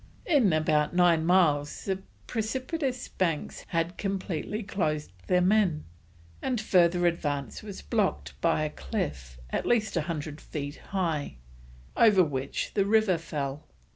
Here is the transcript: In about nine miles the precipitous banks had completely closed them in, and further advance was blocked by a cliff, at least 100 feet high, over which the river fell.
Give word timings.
In 0.25 0.51
about 0.51 0.95
nine 0.95 1.27
miles 1.27 1.85
the 1.85 2.01
precipitous 2.25 3.07
banks 3.07 3.65
had 3.67 3.99
completely 3.99 4.63
closed 4.63 5.11
them 5.27 5.51
in, 5.51 5.83
and 6.41 6.59
further 6.59 7.05
advance 7.05 7.61
was 7.61 7.83
blocked 7.83 8.33
by 8.41 8.63
a 8.63 8.71
cliff, 8.71 9.39
at 9.51 9.67
least 9.67 9.95
100 9.95 10.41
feet 10.41 10.77
high, 10.89 11.35
over 11.95 12.23
which 12.23 12.73
the 12.73 12.85
river 12.87 13.19
fell. 13.19 13.67